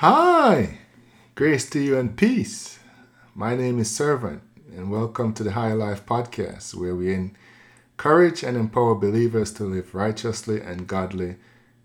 [0.00, 0.78] Hi,
[1.34, 2.78] grace to you and peace.
[3.34, 4.40] My name is Servant,
[4.74, 9.94] and welcome to the Higher Life Podcast, where we encourage and empower believers to live
[9.94, 11.36] righteously and godly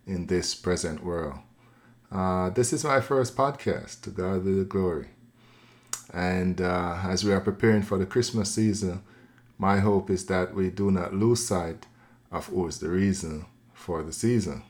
[0.08, 1.40] in this present world.
[2.10, 5.10] Uh, this is my first podcast, to God the glory.
[6.14, 9.04] And uh, as we are preparing for the Christmas season,
[9.58, 11.86] my hope is that we do not lose sight
[12.32, 14.64] of who is the reason for the season.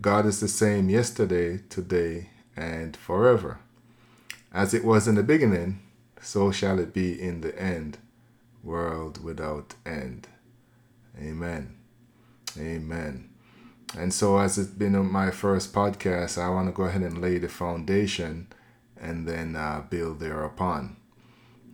[0.00, 3.58] God is the same yesterday, today, and forever.
[4.52, 5.80] As it was in the beginning,
[6.20, 7.98] so shall it be in the end,
[8.62, 10.28] world without end.
[11.18, 11.76] Amen.
[12.58, 13.30] Amen.
[13.96, 17.38] And so, as it's been my first podcast, I want to go ahead and lay
[17.38, 18.48] the foundation
[19.00, 20.96] and then uh, build thereupon.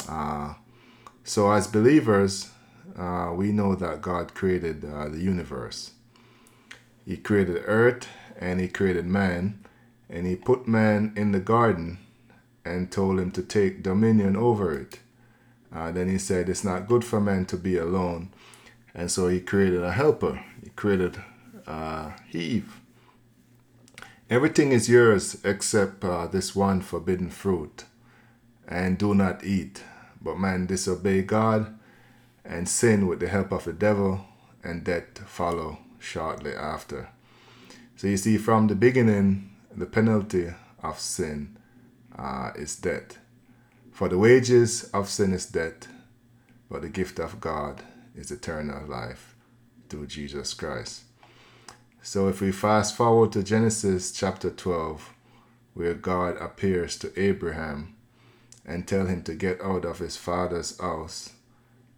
[0.09, 0.55] Uh,
[1.25, 2.51] so, as believers,
[2.99, 5.93] uh, we know that God created uh, the universe.
[7.07, 9.65] He created earth and He created man
[10.11, 11.99] and he put man in the garden
[12.65, 14.99] and told him to take dominion over it.
[15.73, 18.31] Uh, then he said, It's not good for man to be alone.
[18.93, 20.45] And so he created a helper.
[20.63, 21.23] He created
[21.67, 22.81] uh, Eve.
[24.29, 27.85] Everything is yours except uh, this one forbidden fruit.
[28.67, 29.85] And do not eat.
[30.21, 31.79] But man disobeyed God
[32.45, 34.25] and sin with the help of the devil,
[34.65, 37.11] and death follow shortly after.
[37.97, 39.50] So you see, from the beginning,
[39.81, 41.57] the penalty of sin
[42.19, 43.19] uh, is death.
[43.91, 45.89] For the wages of sin is death,
[46.71, 47.83] but the gift of God
[48.15, 49.35] is eternal life
[49.89, 51.05] through Jesus Christ.
[52.03, 55.15] So if we fast forward to Genesis chapter 12,
[55.73, 57.97] where God appears to Abraham
[58.67, 61.33] and tell him to get out of his father's house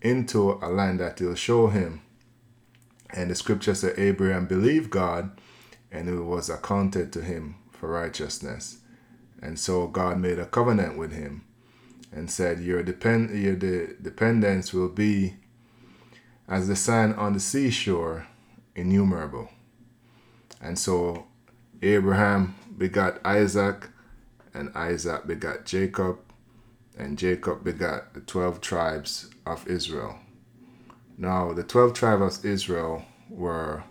[0.00, 2.02] into a land that he'll show him.
[3.10, 5.40] And the scripture says Abraham believed God
[5.90, 8.78] and it was accounted to him for righteousness.
[9.42, 11.44] And so God made a covenant with him
[12.12, 15.34] and said, Your, depend- your de- dependence will be
[16.46, 18.28] as the sand on the seashore,
[18.76, 19.48] innumerable.
[20.60, 21.26] And so
[21.82, 23.88] Abraham begot Isaac,
[24.54, 26.20] and Isaac begot Jacob,
[26.96, 30.20] and Jacob begot the 12 tribes of Israel.
[31.18, 33.82] Now, the 12 tribes of Israel were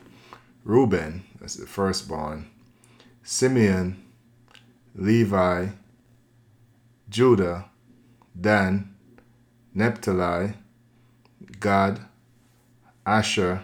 [0.63, 2.50] Reuben, that's the firstborn,
[3.23, 4.03] Simeon,
[4.95, 5.67] Levi,
[7.09, 7.65] Judah,
[8.39, 8.95] Dan,
[9.73, 10.53] Naphtali,
[11.59, 11.99] Gad,
[13.05, 13.63] Asher,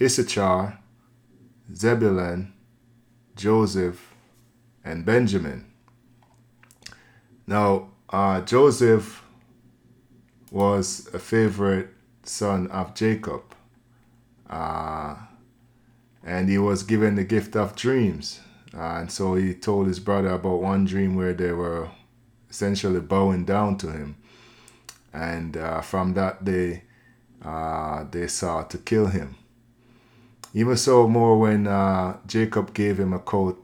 [0.00, 0.78] Issachar,
[1.74, 2.52] Zebulun,
[3.36, 4.14] Joseph,
[4.84, 5.66] and Benjamin.
[7.46, 9.24] Now, uh, Joseph
[10.50, 11.88] was a favorite
[12.22, 13.42] son of Jacob.
[14.48, 15.16] Uh,
[16.22, 18.40] and he was given the gift of dreams.
[18.74, 21.90] Uh, and so he told his brother about one dream where they were
[22.48, 24.16] essentially bowing down to him.
[25.12, 26.84] And uh, from that day,
[27.44, 29.36] uh, they sought to kill him.
[30.54, 33.58] Even so, more when uh, Jacob gave him a coat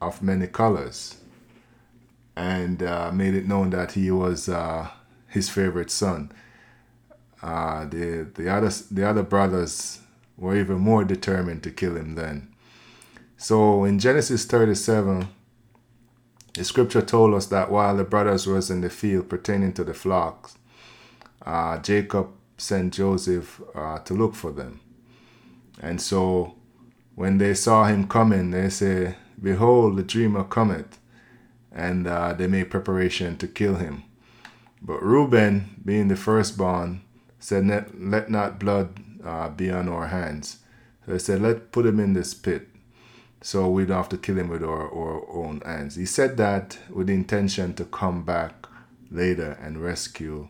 [0.00, 1.16] of many colors
[2.36, 4.88] and uh, made it known that he was uh,
[5.28, 6.30] his favorite son.
[7.42, 10.00] the the other the other brothers
[10.36, 12.53] were even more determined to kill him then.
[13.44, 15.28] So in Genesis 37,
[16.54, 19.92] the scripture told us that while the brothers was in the field pertaining to the
[19.92, 20.56] flocks,
[21.44, 24.80] uh, Jacob sent Joseph uh, to look for them.
[25.78, 26.54] And so
[27.16, 30.98] when they saw him coming, they say, Behold, the dreamer cometh.
[31.70, 34.04] And uh, they made preparation to kill him.
[34.80, 37.02] But Reuben, being the firstborn,
[37.38, 40.60] said, Let not blood uh, be on our hands.
[41.04, 42.70] So they said, Let put him in this pit
[43.44, 45.96] so we don't have to kill him with our, our own hands.
[45.96, 48.66] He said that with the intention to come back
[49.10, 50.48] later and rescue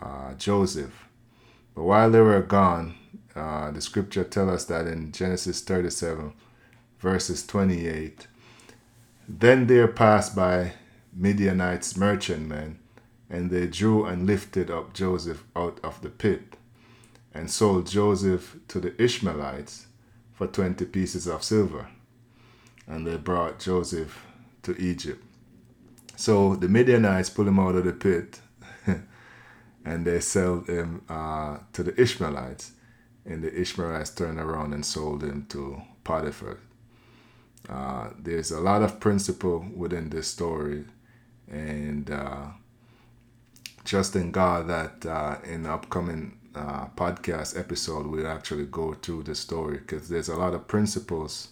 [0.00, 1.06] uh, Joseph.
[1.72, 2.96] But while they were gone,
[3.36, 6.32] uh, the scripture tells us that in Genesis 37,
[6.98, 8.26] verses 28,
[9.28, 10.72] then there passed by
[11.14, 12.80] Midianites merchantmen,
[13.30, 16.56] and they drew and lifted up Joseph out of the pit,
[17.32, 19.86] and sold Joseph to the Ishmaelites
[20.32, 21.86] for 20 pieces of silver
[22.90, 24.26] and they brought Joseph
[24.62, 25.24] to Egypt.
[26.16, 28.40] So the Midianites pull him out of the pit
[29.84, 32.72] and they sold him uh, to the Ishmaelites.
[33.24, 36.58] And the Ishmaelites turned around and sold him to Potiphar.
[37.68, 40.84] Uh, there's a lot of principle within this story,
[41.48, 42.46] and uh,
[43.84, 49.22] trust in God that uh, in the upcoming uh, podcast episode we'll actually go through
[49.22, 51.50] the story because there's a lot of principles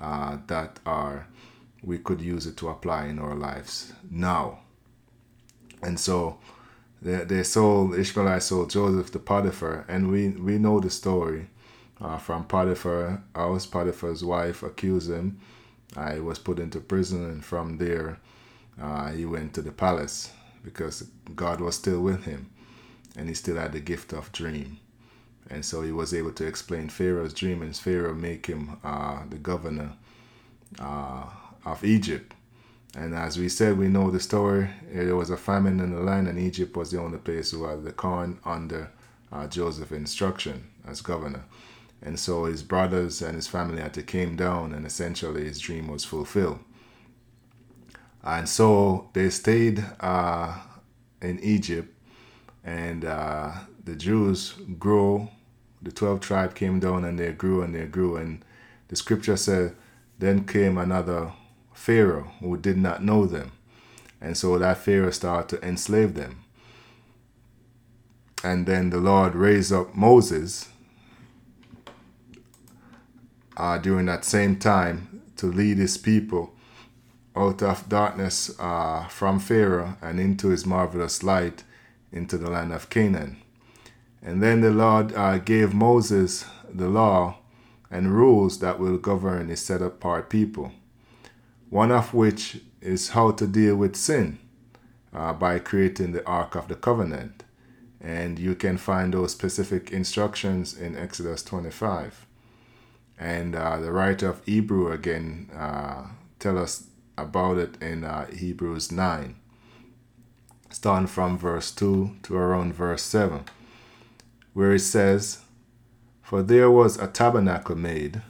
[0.00, 1.26] uh, that are
[1.82, 4.58] we could use it to apply in our lives now.
[5.82, 6.38] And so
[7.00, 11.48] they, they sold, Ishmaelites sold Joseph to Potiphar, and we, we know the story
[12.00, 13.22] uh, from Potiphar.
[13.34, 15.40] House Potiphar's wife accused him.
[16.12, 18.20] He was put into prison, and from there,
[18.80, 20.32] uh, he went to the palace
[20.62, 21.02] because
[21.34, 22.50] God was still with him,
[23.16, 24.78] and he still had the gift of dream.
[25.50, 29.38] And so he was able to explain Pharaoh's dream, and Pharaoh make him uh, the
[29.38, 29.92] governor
[30.78, 31.24] uh,
[31.64, 32.34] of Egypt.
[32.96, 34.70] And as we said, we know the story.
[34.92, 37.84] There was a famine in the land, and Egypt was the only place who had
[37.84, 38.90] the corn under
[39.32, 41.44] uh, Joseph's instruction as governor.
[42.02, 45.88] And so his brothers and his family had to came down, and essentially his dream
[45.88, 46.60] was fulfilled.
[48.22, 50.58] And so they stayed uh,
[51.20, 51.94] in Egypt,
[52.64, 53.52] and uh,
[53.84, 55.28] the Jews grew.
[55.82, 58.16] The 12 tribe came down, and they grew and they grew.
[58.16, 58.44] And
[58.88, 59.74] the scripture said,
[60.20, 61.32] then came another
[61.72, 63.52] Pharaoh who did not know them.
[64.20, 66.44] And so that Pharaoh started to enslave them.
[68.44, 70.68] And then the Lord raised up Moses
[73.56, 76.54] uh, during that same time to lead his people
[77.34, 81.64] out of darkness uh, from Pharaoh and into his marvelous light
[82.12, 83.38] into the land of Canaan.
[84.22, 87.38] And then the Lord uh, gave Moses the law
[87.90, 90.72] and rules that will govern his set apart people
[91.70, 94.38] one of which is how to deal with sin
[95.14, 97.44] uh, by creating the Ark of the Covenant.
[98.00, 102.26] And you can find those specific instructions in Exodus 25.
[103.18, 106.06] And uh, the writer of Hebrew again uh,
[106.38, 106.84] tell us
[107.16, 109.36] about it in uh, Hebrews 9,
[110.70, 113.44] starting from verse 2 to around verse 7,
[114.52, 115.40] where it says,
[116.22, 118.22] For there was a tabernacle made,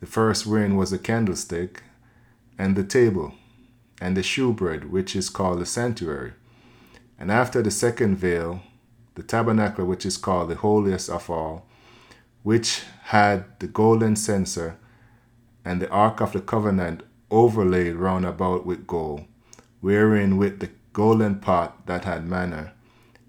[0.00, 1.82] the first wherein was a candlestick,
[2.58, 3.34] and the table,
[4.00, 6.32] and the shewbread, which is called the sanctuary.
[7.18, 8.62] And after the second veil,
[9.14, 11.66] the tabernacle, which is called the holiest of all,
[12.42, 14.78] which had the golden censer,
[15.64, 19.24] and the ark of the covenant overlaid round about with gold,
[19.80, 22.72] wherein with the golden pot that had manna,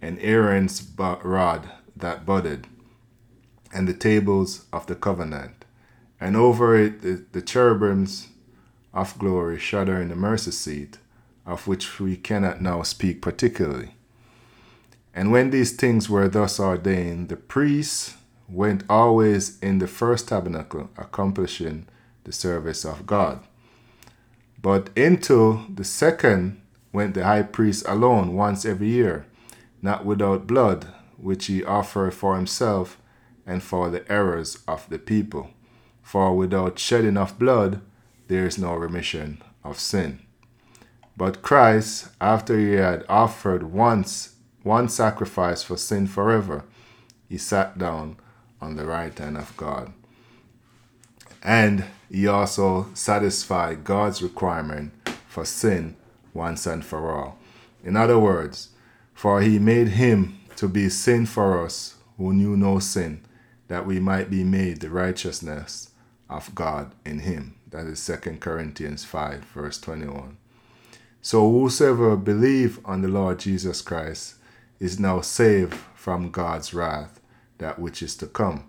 [0.02, 1.70] and Aaron's rod
[2.02, 2.68] that budded,
[3.74, 5.66] and the tables of the covenant,
[6.20, 8.28] and over it the, the cherubims
[8.94, 10.98] of glory shudder in the mercy seat,
[11.46, 13.96] of which we cannot now speak particularly.
[15.14, 18.16] And when these things were thus ordained, the priests
[18.48, 21.88] went always in the first tabernacle, accomplishing
[22.24, 23.40] the service of God.
[24.62, 26.62] But into the second
[26.94, 29.26] went the high priest alone once every year,
[29.82, 30.88] not without blood,
[31.22, 33.00] which he offered for himself
[33.46, 35.52] and for the errors of the people.
[36.02, 37.82] For without shedding of blood,
[38.28, 40.22] there is no remission of sin.
[41.16, 46.64] But Christ, after he had offered once one sacrifice for sin forever,
[47.28, 48.18] he sat down
[48.60, 49.94] on the right hand of God.
[51.44, 54.94] And he also satisfied God's requirement
[55.28, 55.96] for sin
[56.34, 57.38] once and for all.
[57.84, 58.70] In other words,
[59.14, 63.20] for he made him to be sin for us who knew no sin,
[63.68, 65.90] that we might be made the righteousness
[66.30, 67.56] of God in him.
[67.72, 70.38] That is 2 Corinthians 5, verse 21.
[71.20, 74.36] So whosoever believe on the Lord Jesus Christ
[74.80, 77.20] is now saved from God's wrath,
[77.58, 78.66] that which is to come.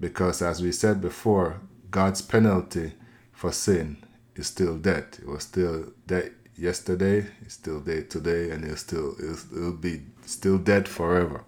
[0.00, 2.94] Because as we said before, God's penalty
[3.30, 3.98] for sin
[4.34, 5.18] is still death.
[5.18, 10.58] It was still dead yesterday, it's still dead today, and it'll still it'll be still
[10.58, 11.44] dead forever.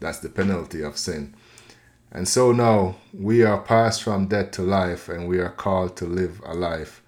[0.00, 1.34] That's the penalty of sin.
[2.10, 6.04] And so now we are passed from death to life, and we are called to
[6.04, 7.02] live a life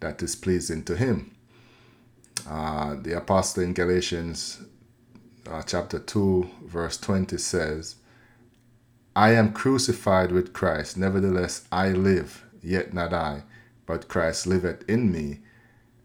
[0.00, 1.34] that is pleasing to Him.
[2.48, 4.62] Uh, the apostle in Galatians
[5.50, 7.96] uh, chapter 2, verse 20 says,
[9.16, 13.42] I am crucified with Christ, nevertheless I live, yet not I,
[13.86, 15.40] but Christ liveth in me.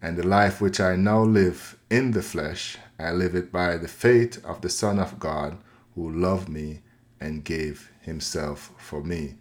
[0.06, 3.88] And the life which I now live in the flesh, I live it by the
[3.88, 5.58] faith of the Son of God,
[5.96, 6.82] who loved me
[7.20, 9.34] and gave himself for me.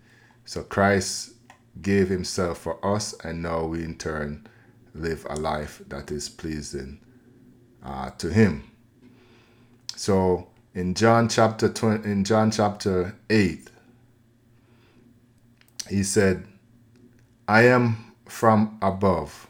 [0.47, 1.35] So Christ
[1.83, 4.47] gave himself for us, and now we in turn
[4.95, 6.99] live a life that is pleasing
[7.83, 8.65] uh, to him.
[9.97, 13.69] So in John chapter 20, in John chapter 8,
[15.91, 16.47] he said,
[17.47, 19.47] I am from above,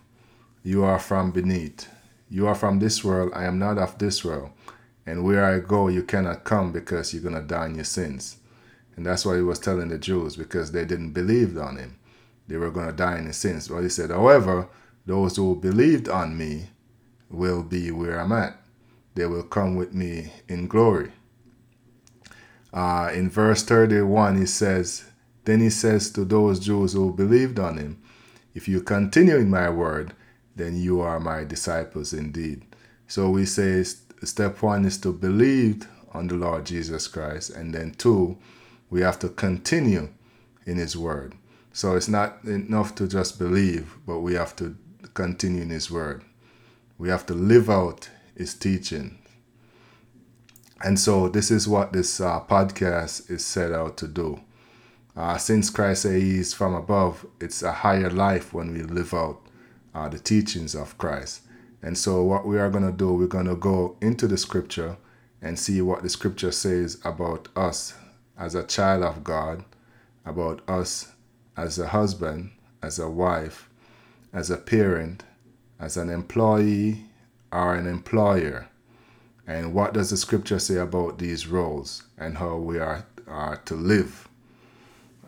[0.64, 1.88] you are from beneath.
[2.28, 4.50] You are from this world, I am not of this world.
[5.06, 8.38] And where I go, you cannot come because you're going to die in your sins.
[8.96, 11.98] And that's what he was telling the Jews because they didn't believe on him.
[12.48, 13.68] They were going to die in their sins.
[13.68, 14.68] But he said, however,
[15.04, 16.70] those who believed on me
[17.30, 18.56] will be where I'm at.
[19.14, 21.12] They will come with me in glory.
[22.72, 25.04] Uh, in verse 31, he says,
[25.44, 28.02] Then he says to those Jews who believed on him,
[28.54, 30.14] If you continue in my word,
[30.56, 32.64] then you are my disciples indeed.
[33.06, 37.92] So we say step one is to believe on the Lord Jesus Christ, and then
[37.92, 38.38] two,
[38.88, 40.08] we have to continue
[40.64, 41.34] in his word.
[41.72, 44.76] So it's not enough to just believe, but we have to
[45.14, 46.22] continue in his word.
[46.98, 49.18] We have to live out his teaching.
[50.82, 54.40] And so this is what this uh, podcast is set out to do.
[55.16, 59.43] Uh, since Christ is from above, it's a higher life when we live out
[59.94, 61.42] uh, the teachings of Christ.
[61.82, 64.96] And so what we are going to do, we're going to go into the scripture
[65.42, 67.94] and see what the scripture says about us
[68.38, 69.64] as a child of God,
[70.24, 71.12] about us
[71.56, 73.68] as a husband, as a wife,
[74.32, 75.24] as a parent,
[75.78, 77.04] as an employee
[77.52, 78.68] or an employer.
[79.46, 83.74] And what does the scripture say about these roles and how we are, are to
[83.74, 84.26] live?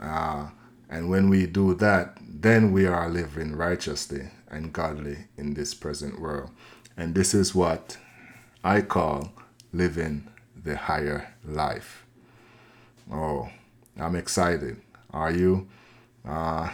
[0.00, 0.49] Uh,
[0.88, 6.21] and when we do that, then we are living righteously and godly in this present
[6.21, 6.50] world.
[6.97, 7.99] And this is what
[8.65, 9.33] I call
[9.73, 10.29] living
[10.65, 12.07] the higher life.
[13.12, 13.49] Oh,
[13.99, 14.81] I'm excited.
[15.12, 15.69] Are you?
[16.26, 16.71] Uh,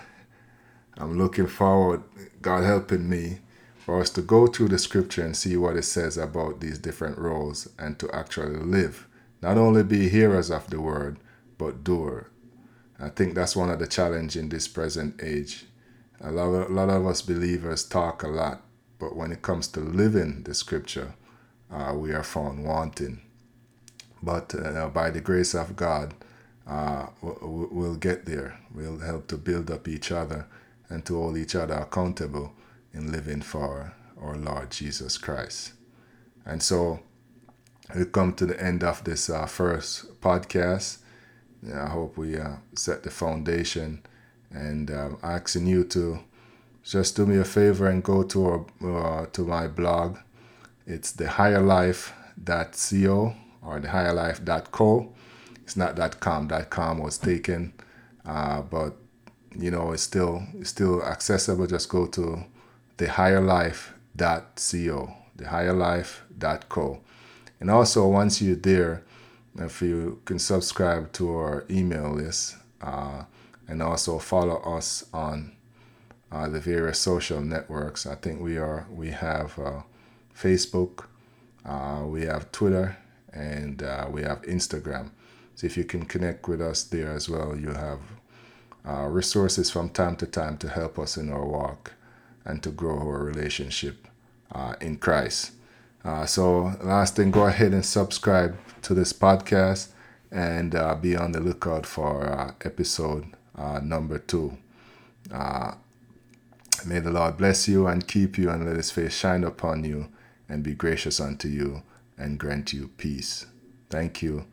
[0.96, 2.02] I'm looking forward,
[2.40, 3.38] God helping me,
[3.78, 7.18] for us to go through the scripture and see what it says about these different
[7.18, 9.06] roles and to actually live.
[9.42, 11.18] Not only be hearers of the word,
[11.58, 12.28] but doer.
[13.00, 15.66] I think that's one of the challenge in this present age.
[16.24, 18.62] A lot, of, a lot of us believers talk a lot,
[18.98, 21.14] but when it comes to living the scripture,
[21.70, 23.22] uh, we are found wanting.
[24.22, 26.14] But uh, by the grace of God,
[26.66, 28.60] uh, we'll get there.
[28.72, 30.46] We'll help to build up each other
[30.88, 32.52] and to hold each other accountable
[32.94, 35.72] in living for our Lord Jesus Christ.
[36.46, 37.00] And so
[37.94, 40.98] we come to the end of this uh, first podcast.
[41.74, 44.02] I hope we uh, set the foundation
[44.52, 46.18] and um, asking you to
[46.82, 48.66] just do me a favor and go to our,
[49.22, 50.16] uh, to my blog.
[50.86, 55.12] It's thehigherlife.co or thehigherlife.co.
[55.62, 56.48] It's not .com.
[56.70, 57.72] .com was taken,
[58.26, 58.96] uh, but
[59.56, 61.68] you know it's still it's still accessible.
[61.68, 62.44] Just go to
[62.98, 67.00] thehigherlife.co, thehigherlife.co,
[67.60, 69.04] and also once you're there,
[69.58, 72.56] if you can subscribe to our email list.
[72.80, 73.22] Uh,
[73.72, 75.50] and also follow us on
[76.30, 78.06] uh, the various social networks.
[78.06, 79.80] I think we are we have uh,
[80.38, 81.06] Facebook,
[81.64, 82.98] uh, we have Twitter,
[83.32, 85.10] and uh, we have Instagram.
[85.54, 88.00] So if you can connect with us there as well, you have
[88.86, 91.92] uh, resources from time to time to help us in our walk
[92.44, 94.06] and to grow our relationship
[94.54, 95.52] uh, in Christ.
[96.26, 99.88] so last thing, go ahead and subscribe to this podcast
[100.30, 103.24] and be on the lookout for episode
[103.56, 104.56] uh, number two.
[105.32, 105.74] Uh,
[106.86, 110.08] may the Lord bless you and keep you, and let his face shine upon you,
[110.48, 111.82] and be gracious unto you,
[112.18, 113.46] and grant you peace.
[113.90, 114.46] Thank you,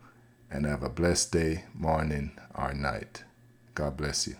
[0.50, 3.24] and have a blessed day, morning, or night.
[3.74, 4.36] God bless you.